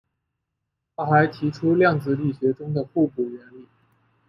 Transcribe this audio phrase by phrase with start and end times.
[0.95, 3.67] 他还提出量子力学中的互补原理。